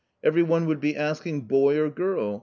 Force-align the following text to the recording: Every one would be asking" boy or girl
Every 0.23 0.41
one 0.41 0.65
would 0.65 0.79
be 0.79 0.95
asking" 0.95 1.41
boy 1.41 1.77
or 1.77 1.87
girl 1.91 2.39